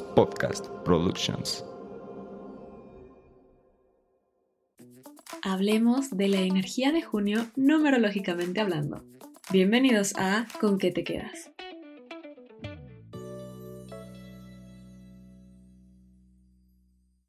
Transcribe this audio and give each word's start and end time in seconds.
Podcast 0.00 0.68
Productions. 0.84 1.64
Hablemos 5.42 6.16
de 6.16 6.28
la 6.28 6.40
energía 6.40 6.92
de 6.92 7.02
junio 7.02 7.46
numerológicamente 7.56 8.60
hablando. 8.60 9.04
Bienvenidos 9.52 10.14
a 10.16 10.46
¿Con 10.60 10.78
qué 10.78 10.92
te 10.92 11.04
quedas? 11.04 11.50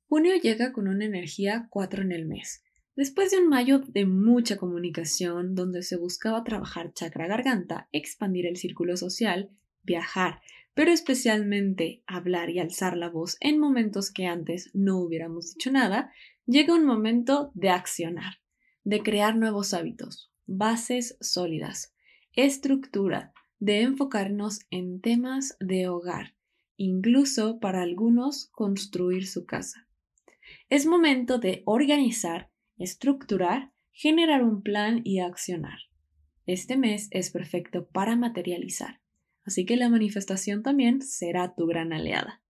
Junio 0.08 0.36
llega 0.42 0.72
con 0.72 0.88
una 0.88 1.04
energía 1.04 1.68
4 1.70 2.04
en 2.04 2.12
el 2.14 2.26
mes. 2.28 2.64
Después 2.96 3.32
de 3.32 3.40
un 3.40 3.50
mayo 3.50 3.80
de 3.80 4.06
mucha 4.06 4.58
comunicación, 4.58 5.56
donde 5.56 5.82
se 5.82 5.98
buscaba 5.98 6.44
trabajar 6.44 6.94
chakra 6.94 7.28
garganta, 7.28 7.90
expandir 7.92 8.46
el 8.46 8.56
círculo 8.56 8.96
social, 8.96 9.50
viajar, 9.84 10.42
pero 10.74 10.92
especialmente 10.92 12.04
hablar 12.08 12.50
y 12.50 12.60
alzar 12.60 12.98
la 12.98 13.10
voz 13.10 13.38
en 13.40 13.60
momentos 13.60 14.12
que 14.12 14.26
antes 14.26 14.72
no 14.74 14.98
hubiéramos 14.98 15.54
dicho 15.54 15.72
nada, 15.72 16.12
llega 16.46 16.74
un 16.74 16.86
momento 16.86 17.52
de 17.54 17.70
accionar, 17.70 18.40
de 18.84 19.02
crear 19.02 19.36
nuevos 19.36 19.74
hábitos, 19.74 20.32
bases 20.46 21.18
sólidas, 21.22 21.94
estructura, 22.34 23.34
de 23.60 23.82
enfocarnos 23.82 24.62
en 24.72 25.00
temas 25.00 25.56
de 25.60 25.88
hogar, 25.88 26.36
incluso 26.76 27.60
para 27.60 27.82
algunos 27.82 28.50
construir 28.52 29.28
su 29.28 29.46
casa. 29.46 29.88
Es 30.70 30.86
momento 30.86 31.38
de 31.38 31.62
organizar, 31.66 32.50
estructurar, 32.78 33.72
generar 33.92 34.44
un 34.44 34.64
plan 34.64 35.02
y 35.04 35.20
accionar. 35.20 35.80
Este 36.46 36.76
mes 36.76 37.08
es 37.12 37.30
perfecto 37.30 37.88
para 37.88 38.18
materializar 38.18 39.03
así 39.46 39.66
que 39.66 39.78
la 39.78 39.90
manifestación 39.90 40.64
también 40.64 41.02
será 41.02 41.54
tu 41.56 41.66
gran 41.66 41.94
aliada. 41.94 42.42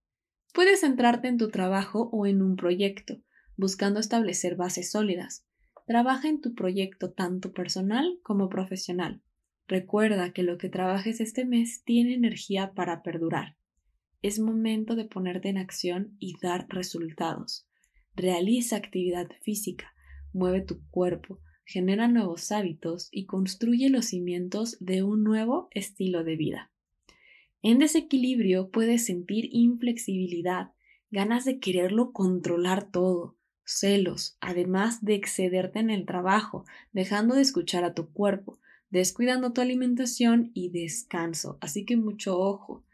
Puedes 0.52 0.80
centrarte 0.80 1.28
en 1.28 1.38
tu 1.38 1.50
trabajo 1.50 2.08
o 2.12 2.26
en 2.26 2.40
un 2.40 2.56
proyecto, 2.56 3.20
buscando 3.56 4.00
establecer 4.00 4.56
bases 4.56 4.90
sólidas. 4.90 5.46
Trabaja 5.86 6.28
en 6.28 6.40
tu 6.40 6.54
proyecto 6.54 7.12
tanto 7.12 7.52
personal 7.52 8.18
como 8.22 8.48
profesional. 8.48 9.22
Recuerda 9.66 10.32
que 10.32 10.42
lo 10.42 10.58
que 10.58 10.68
trabajes 10.68 11.20
este 11.20 11.44
mes 11.44 11.82
tiene 11.84 12.14
energía 12.14 12.72
para 12.74 13.02
perdurar. 13.02 13.56
Es 14.22 14.38
momento 14.38 14.94
de 14.94 15.04
ponerte 15.04 15.48
en 15.48 15.58
acción 15.58 16.16
y 16.18 16.36
dar 16.40 16.66
resultados. 16.68 17.66
Realiza 18.14 18.76
actividad 18.76 19.28
física, 19.42 19.92
mueve 20.32 20.62
tu 20.62 20.86
cuerpo, 20.88 21.40
genera 21.64 22.08
nuevos 22.08 22.52
hábitos 22.52 23.08
y 23.10 23.26
construye 23.26 23.90
los 23.90 24.06
cimientos 24.06 24.76
de 24.80 25.02
un 25.02 25.24
nuevo 25.24 25.68
estilo 25.72 26.24
de 26.24 26.36
vida. 26.36 26.70
En 27.66 27.78
desequilibrio 27.78 28.68
puedes 28.70 29.06
sentir 29.06 29.48
inflexibilidad, 29.50 30.72
ganas 31.10 31.46
de 31.46 31.60
quererlo 31.60 32.12
controlar 32.12 32.90
todo, 32.90 33.38
celos, 33.64 34.36
además 34.42 35.02
de 35.02 35.14
excederte 35.14 35.78
en 35.78 35.88
el 35.88 36.04
trabajo, 36.04 36.66
dejando 36.92 37.36
de 37.36 37.40
escuchar 37.40 37.82
a 37.84 37.94
tu 37.94 38.12
cuerpo, 38.12 38.60
descuidando 38.90 39.54
tu 39.54 39.62
alimentación 39.62 40.50
y 40.52 40.72
descanso. 40.72 41.56
Así 41.62 41.86
que 41.86 41.96
mucho 41.96 42.38
ojo. 42.38 42.84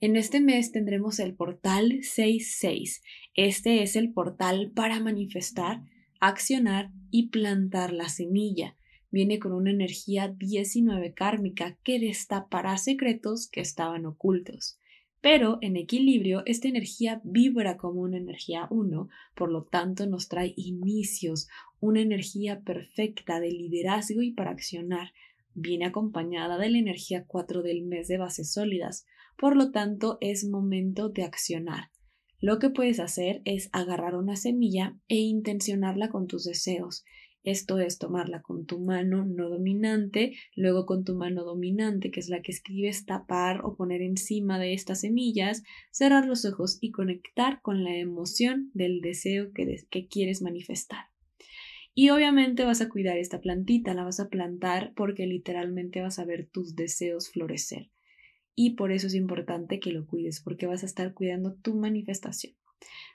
En 0.00 0.16
este 0.16 0.40
mes 0.40 0.72
tendremos 0.72 1.18
el 1.18 1.34
portal 1.34 2.02
66. 2.02 3.02
Este 3.34 3.82
es 3.82 3.94
el 3.94 4.10
portal 4.14 4.72
para 4.74 5.00
manifestar, 5.00 5.82
accionar 6.18 6.90
y 7.10 7.28
plantar 7.28 7.92
la 7.92 8.08
semilla 8.08 8.74
viene 9.14 9.38
con 9.38 9.52
una 9.52 9.70
energía 9.70 10.26
19 10.26 11.14
kármica 11.14 11.78
que 11.84 12.00
destapará 12.00 12.76
secretos 12.78 13.48
que 13.48 13.60
estaban 13.60 14.06
ocultos. 14.06 14.80
Pero 15.20 15.58
en 15.60 15.76
equilibrio, 15.76 16.42
esta 16.46 16.66
energía 16.66 17.20
vibra 17.22 17.76
como 17.76 18.00
una 18.00 18.16
energía 18.16 18.66
1, 18.70 19.08
por 19.36 19.52
lo 19.52 19.62
tanto 19.62 20.06
nos 20.08 20.28
trae 20.28 20.52
inicios, 20.56 21.46
una 21.78 22.00
energía 22.00 22.62
perfecta 22.62 23.38
de 23.38 23.52
liderazgo 23.52 24.20
y 24.20 24.32
para 24.32 24.50
accionar. 24.50 25.12
Viene 25.54 25.84
acompañada 25.84 26.58
de 26.58 26.70
la 26.70 26.78
energía 26.78 27.24
4 27.24 27.62
del 27.62 27.82
mes 27.82 28.08
de 28.08 28.18
bases 28.18 28.52
sólidas, 28.52 29.06
por 29.38 29.56
lo 29.56 29.70
tanto 29.70 30.18
es 30.20 30.44
momento 30.44 31.08
de 31.08 31.22
accionar. 31.22 31.92
Lo 32.40 32.58
que 32.58 32.68
puedes 32.68 32.98
hacer 32.98 33.42
es 33.44 33.70
agarrar 33.72 34.16
una 34.16 34.34
semilla 34.34 34.98
e 35.06 35.18
intencionarla 35.18 36.08
con 36.08 36.26
tus 36.26 36.44
deseos 36.44 37.04
esto 37.44 37.78
es 37.78 37.98
tomarla 37.98 38.42
con 38.42 38.66
tu 38.66 38.80
mano 38.80 39.24
no 39.24 39.50
dominante, 39.50 40.34
luego 40.56 40.86
con 40.86 41.04
tu 41.04 41.14
mano 41.14 41.44
dominante, 41.44 42.10
que 42.10 42.20
es 42.20 42.28
la 42.28 42.42
que 42.42 42.52
escribes, 42.52 43.04
tapar 43.04 43.60
o 43.64 43.76
poner 43.76 44.02
encima 44.02 44.58
de 44.58 44.72
estas 44.72 45.02
semillas, 45.02 45.62
cerrar 45.90 46.26
los 46.26 46.44
ojos 46.44 46.78
y 46.80 46.90
conectar 46.90 47.60
con 47.60 47.84
la 47.84 47.96
emoción 47.96 48.70
del 48.72 49.00
deseo 49.00 49.52
que, 49.52 49.86
que 49.90 50.08
quieres 50.08 50.42
manifestar. 50.42 51.06
Y 51.94 52.10
obviamente 52.10 52.64
vas 52.64 52.80
a 52.80 52.88
cuidar 52.88 53.18
esta 53.18 53.40
plantita, 53.40 53.94
la 53.94 54.04
vas 54.04 54.18
a 54.18 54.28
plantar 54.28 54.92
porque 54.96 55.26
literalmente 55.26 56.00
vas 56.00 56.18
a 56.18 56.24
ver 56.24 56.48
tus 56.50 56.74
deseos 56.74 57.30
florecer. 57.30 57.90
Y 58.56 58.70
por 58.70 58.90
eso 58.90 59.06
es 59.06 59.14
importante 59.14 59.80
que 59.80 59.92
lo 59.92 60.06
cuides, 60.06 60.40
porque 60.40 60.66
vas 60.66 60.82
a 60.82 60.86
estar 60.86 61.12
cuidando 61.12 61.54
tu 61.54 61.74
manifestación. 61.74 62.54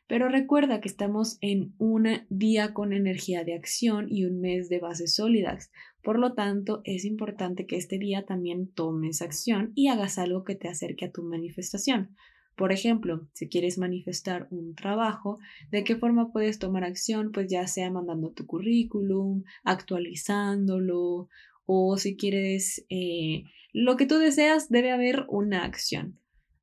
Pero 0.09 0.27
recuerda 0.27 0.81
que 0.81 0.87
estamos 0.87 1.37
en 1.39 1.75
un 1.77 2.07
día 2.29 2.73
con 2.73 2.93
energía 2.93 3.43
de 3.43 3.53
acción 3.53 4.07
y 4.09 4.25
un 4.25 4.41
mes 4.41 4.67
de 4.67 4.79
bases 4.79 5.13
sólidas. 5.13 5.71
Por 6.01 6.17
lo 6.17 6.33
tanto, 6.33 6.81
es 6.83 7.05
importante 7.05 7.67
que 7.67 7.77
este 7.77 7.99
día 7.99 8.25
también 8.25 8.71
tomes 8.73 9.21
acción 9.21 9.71
y 9.75 9.87
hagas 9.87 10.17
algo 10.17 10.43
que 10.43 10.55
te 10.55 10.67
acerque 10.67 11.05
a 11.05 11.11
tu 11.11 11.21
manifestación. 11.21 12.15
Por 12.55 12.71
ejemplo, 12.71 13.29
si 13.33 13.49
quieres 13.49 13.77
manifestar 13.77 14.47
un 14.49 14.73
trabajo, 14.73 15.37
¿de 15.69 15.83
qué 15.83 15.95
forma 15.95 16.31
puedes 16.31 16.57
tomar 16.57 16.85
acción? 16.85 17.31
Pues 17.31 17.45
ya 17.47 17.67
sea 17.67 17.91
mandando 17.91 18.31
tu 18.31 18.47
currículum, 18.47 19.43
actualizándolo, 19.63 21.29
o 21.67 21.97
si 21.97 22.17
quieres 22.17 22.83
eh, 22.89 23.43
lo 23.73 23.95
que 23.95 24.07
tú 24.07 24.17
deseas, 24.17 24.69
debe 24.69 24.89
haber 24.89 25.25
una 25.29 25.65
acción. 25.65 26.17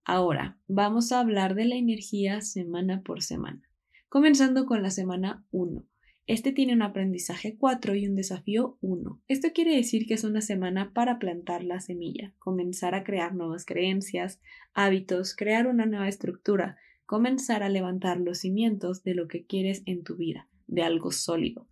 Ahora, 0.09 0.56
vamos 0.69 1.11
a 1.11 1.19
hablar 1.19 1.56
de 1.56 1.65
la 1.65 1.75
energía 1.75 2.41
semana 2.41 3.03
por 3.03 3.25
semana, 3.25 3.69
comenzando 4.09 4.65
con 4.65 4.81
la 4.81 4.91
semana 4.91 5.44
1. 5.50 5.84
Este 6.28 6.53
tiene 6.53 6.75
un 6.75 6.83
aprendizaje 6.83 7.56
4 7.59 7.97
y 7.97 8.06
un 8.06 8.15
desafío 8.15 8.78
1. 8.83 9.21
Esto 9.27 9.49
quiere 9.53 9.75
decir 9.75 10.06
que 10.06 10.15
es 10.15 10.22
una 10.22 10.43
semana 10.43 10.93
para 10.94 11.19
plantar 11.19 11.65
la 11.65 11.81
semilla, 11.81 12.33
comenzar 12.39 12.94
a 12.94 13.03
crear 13.03 13.34
nuevas 13.34 13.65
creencias, 13.65 14.41
hábitos, 14.75 15.34
crear 15.34 15.67
una 15.67 15.87
nueva 15.87 16.06
estructura, 16.06 16.77
comenzar 17.05 17.65
a 17.65 17.69
levantar 17.69 18.21
los 18.21 18.38
cimientos 18.38 19.03
de 19.03 19.15
lo 19.15 19.27
que 19.27 19.44
quieres 19.44 19.83
en 19.87 20.05
tu 20.05 20.15
vida, 20.15 20.49
de 20.69 20.83
algo 20.83 21.11
sólido. 21.11 21.67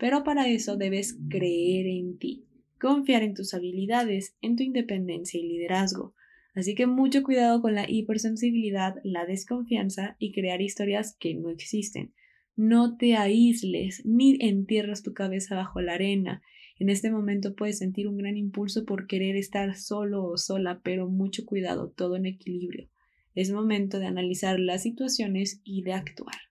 Pero 0.00 0.24
para 0.24 0.48
eso 0.48 0.76
debes 0.76 1.16
creer 1.30 1.86
en 1.86 2.18
ti, 2.18 2.44
confiar 2.80 3.22
en 3.22 3.34
tus 3.34 3.54
habilidades, 3.54 4.34
en 4.40 4.56
tu 4.56 4.64
independencia 4.64 5.38
y 5.38 5.44
liderazgo, 5.44 6.16
Así 6.58 6.74
que 6.74 6.88
mucho 6.88 7.22
cuidado 7.22 7.62
con 7.62 7.76
la 7.76 7.88
hipersensibilidad, 7.88 8.96
la 9.04 9.24
desconfianza 9.24 10.16
y 10.18 10.32
crear 10.32 10.60
historias 10.60 11.16
que 11.16 11.32
no 11.36 11.50
existen. 11.50 12.12
No 12.56 12.96
te 12.96 13.14
aísles 13.14 14.04
ni 14.04 14.36
entierras 14.40 15.04
tu 15.04 15.14
cabeza 15.14 15.54
bajo 15.54 15.80
la 15.80 15.92
arena. 15.92 16.42
En 16.80 16.88
este 16.88 17.12
momento 17.12 17.54
puedes 17.54 17.78
sentir 17.78 18.08
un 18.08 18.16
gran 18.16 18.36
impulso 18.36 18.84
por 18.84 19.06
querer 19.06 19.36
estar 19.36 19.76
solo 19.76 20.24
o 20.24 20.36
sola, 20.36 20.80
pero 20.82 21.08
mucho 21.08 21.46
cuidado, 21.46 21.90
todo 21.90 22.16
en 22.16 22.26
equilibrio. 22.26 22.88
Es 23.36 23.52
momento 23.52 24.00
de 24.00 24.06
analizar 24.06 24.58
las 24.58 24.82
situaciones 24.82 25.60
y 25.62 25.82
de 25.82 25.92
actuar. 25.92 26.47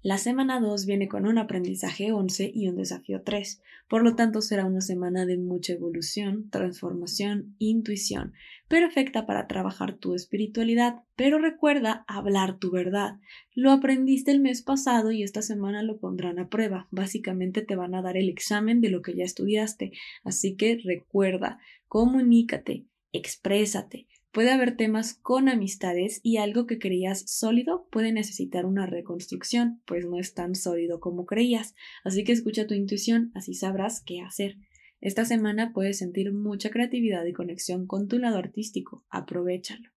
La 0.00 0.16
semana 0.16 0.60
2 0.60 0.86
viene 0.86 1.08
con 1.08 1.26
un 1.26 1.38
aprendizaje 1.38 2.12
11 2.12 2.52
y 2.54 2.68
un 2.68 2.76
desafío 2.76 3.22
3, 3.22 3.60
por 3.88 4.04
lo 4.04 4.14
tanto 4.14 4.40
será 4.40 4.64
una 4.64 4.80
semana 4.80 5.26
de 5.26 5.38
mucha 5.38 5.72
evolución, 5.72 6.48
transformación, 6.50 7.56
intuición, 7.58 8.32
perfecta 8.68 9.26
para 9.26 9.48
trabajar 9.48 9.96
tu 9.96 10.14
espiritualidad, 10.14 11.02
pero 11.16 11.38
recuerda 11.38 12.04
hablar 12.06 12.58
tu 12.58 12.70
verdad. 12.70 13.16
Lo 13.56 13.72
aprendiste 13.72 14.30
el 14.30 14.38
mes 14.38 14.62
pasado 14.62 15.10
y 15.10 15.24
esta 15.24 15.42
semana 15.42 15.82
lo 15.82 15.98
pondrán 15.98 16.38
a 16.38 16.48
prueba. 16.48 16.86
Básicamente 16.92 17.62
te 17.62 17.74
van 17.74 17.96
a 17.96 18.02
dar 18.02 18.16
el 18.16 18.28
examen 18.28 18.80
de 18.80 18.90
lo 18.90 19.02
que 19.02 19.16
ya 19.16 19.24
estudiaste, 19.24 19.90
así 20.22 20.54
que 20.54 20.78
recuerda, 20.84 21.58
comunícate, 21.88 22.86
exprésate, 23.10 24.06
Puede 24.32 24.50
haber 24.50 24.76
temas 24.76 25.14
con 25.14 25.48
amistades 25.48 26.20
y 26.22 26.36
algo 26.36 26.66
que 26.66 26.78
creías 26.78 27.24
sólido 27.30 27.88
puede 27.90 28.12
necesitar 28.12 28.66
una 28.66 28.86
reconstrucción, 28.86 29.80
pues 29.86 30.04
no 30.04 30.18
es 30.18 30.34
tan 30.34 30.54
sólido 30.54 31.00
como 31.00 31.24
creías. 31.24 31.74
Así 32.04 32.24
que 32.24 32.32
escucha 32.32 32.66
tu 32.66 32.74
intuición, 32.74 33.32
así 33.34 33.54
sabrás 33.54 34.02
qué 34.04 34.20
hacer. 34.20 34.56
Esta 35.00 35.24
semana 35.24 35.72
puedes 35.72 35.98
sentir 35.98 36.32
mucha 36.32 36.70
creatividad 36.70 37.24
y 37.24 37.32
conexión 37.32 37.86
con 37.86 38.08
tu 38.08 38.18
lado 38.18 38.36
artístico. 38.36 39.04
Aprovechalo. 39.08 39.88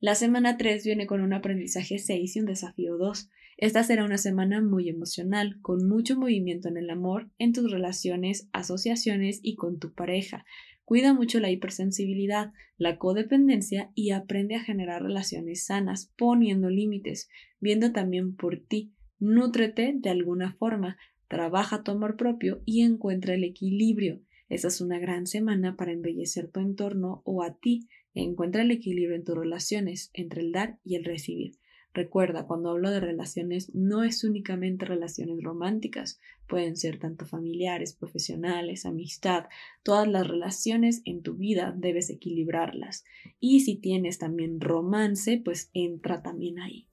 La 0.00 0.16
semana 0.16 0.56
3 0.56 0.84
viene 0.84 1.06
con 1.06 1.20
un 1.20 1.32
aprendizaje 1.32 1.98
6 1.98 2.34
y 2.34 2.40
un 2.40 2.46
desafío 2.46 2.96
2. 2.96 3.30
Esta 3.58 3.84
será 3.84 4.04
una 4.04 4.18
semana 4.18 4.60
muy 4.60 4.88
emocional, 4.88 5.60
con 5.62 5.86
mucho 5.86 6.16
movimiento 6.16 6.68
en 6.68 6.78
el 6.78 6.90
amor, 6.90 7.30
en 7.38 7.52
tus 7.52 7.70
relaciones, 7.70 8.48
asociaciones 8.52 9.38
y 9.42 9.54
con 9.54 9.78
tu 9.78 9.92
pareja. 9.92 10.44
Cuida 10.84 11.14
mucho 11.14 11.40
la 11.40 11.50
hipersensibilidad, 11.50 12.52
la 12.76 12.98
codependencia 12.98 13.90
y 13.94 14.10
aprende 14.10 14.56
a 14.56 14.64
generar 14.64 15.02
relaciones 15.02 15.64
sanas, 15.64 16.12
poniendo 16.16 16.68
límites, 16.68 17.28
viendo 17.60 17.92
también 17.92 18.34
por 18.34 18.58
ti. 18.58 18.92
Nútrete 19.18 19.94
de 19.96 20.10
alguna 20.10 20.54
forma, 20.54 20.98
trabaja 21.28 21.82
tu 21.82 21.92
amor 21.92 22.16
propio 22.16 22.62
y 22.66 22.82
encuentra 22.82 23.34
el 23.34 23.44
equilibrio. 23.44 24.20
Esa 24.48 24.68
es 24.68 24.80
una 24.80 24.98
gran 24.98 25.26
semana 25.26 25.76
para 25.76 25.92
embellecer 25.92 26.50
tu 26.50 26.60
entorno 26.60 27.22
o 27.24 27.42
a 27.42 27.54
ti. 27.54 27.88
Encuentra 28.14 28.62
el 28.62 28.70
equilibrio 28.70 29.16
en 29.16 29.24
tus 29.24 29.38
relaciones, 29.38 30.10
entre 30.12 30.42
el 30.42 30.52
dar 30.52 30.78
y 30.84 30.96
el 30.96 31.04
recibir. 31.04 31.52
Recuerda, 31.94 32.46
cuando 32.46 32.70
hablo 32.70 32.90
de 32.90 33.00
relaciones, 33.00 33.74
no 33.74 34.02
es 34.02 34.24
únicamente 34.24 34.86
relaciones 34.86 35.42
románticas, 35.42 36.18
pueden 36.48 36.76
ser 36.76 36.98
tanto 36.98 37.26
familiares, 37.26 37.92
profesionales, 37.92 38.86
amistad, 38.86 39.46
todas 39.82 40.08
las 40.08 40.26
relaciones 40.26 41.02
en 41.04 41.22
tu 41.22 41.34
vida 41.34 41.74
debes 41.76 42.08
equilibrarlas. 42.08 43.04
Y 43.40 43.60
si 43.60 43.76
tienes 43.76 44.18
también 44.18 44.60
romance, 44.60 45.40
pues 45.44 45.70
entra 45.74 46.22
también 46.22 46.60
ahí. 46.60 46.86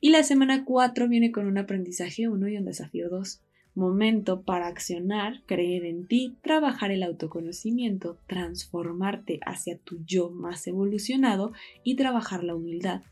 Y 0.00 0.10
la 0.10 0.24
semana 0.24 0.64
4 0.64 1.08
viene 1.08 1.30
con 1.30 1.46
un 1.46 1.58
aprendizaje 1.58 2.28
1 2.28 2.48
y 2.48 2.56
un 2.56 2.64
desafío 2.64 3.08
2 3.08 3.40
momento 3.74 4.42
para 4.42 4.66
accionar, 4.66 5.42
creer 5.46 5.84
en 5.84 6.06
ti, 6.06 6.36
trabajar 6.42 6.90
el 6.90 7.02
autoconocimiento, 7.02 8.18
transformarte 8.26 9.40
hacia 9.44 9.78
tu 9.78 10.04
yo 10.04 10.30
más 10.30 10.66
evolucionado 10.66 11.52
y 11.82 11.96
trabajar 11.96 12.44
la 12.44 12.54
humildad. 12.54 13.02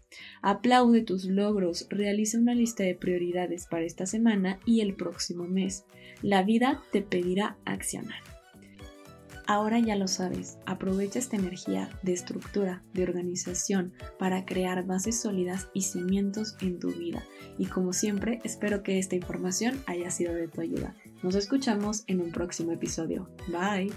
Aplaude 0.43 1.03
tus 1.03 1.25
logros, 1.25 1.87
realiza 1.91 2.39
una 2.39 2.55
lista 2.55 2.85
de 2.85 2.95
prioridades 2.95 3.67
para 3.67 3.85
esta 3.85 4.07
semana 4.07 4.61
y 4.65 4.81
el 4.81 4.95
próximo 4.95 5.45
mes. 5.45 5.85
La 6.23 6.43
vida 6.43 6.83
te 6.93 7.03
pedirá 7.03 7.57
accionar. 7.65 8.32
Ahora 9.47 9.79
ya 9.79 9.97
lo 9.97 10.09
sabes, 10.09 10.59
aprovecha 10.67 11.19
esta 11.19 11.37
energía 11.37 11.91
de 12.03 12.13
estructura, 12.13 12.83
de 12.95 13.03
organización, 13.03 13.93
para 14.19 14.45
crear 14.45 14.87
bases 14.87 15.21
sólidas 15.21 15.69
y 15.75 15.83
cimientos 15.83 16.57
en 16.61 16.79
tu 16.79 16.93
vida. 16.93 17.25
Y 17.59 17.67
como 17.67 17.93
siempre, 17.93 18.41
espero 18.45 18.83
que 18.83 18.99
esta 18.99 19.17
información 19.17 19.83
haya 19.87 20.11
sido 20.11 20.35
de 20.35 20.49
tu 20.49 20.61
ayuda. 20.61 20.95
Nos 21.23 21.35
escuchamos 21.35 22.05
en 22.07 22.21
un 22.21 22.33
próximo 22.33 22.73
episodio. 22.73 23.29
Bye. 23.49 23.93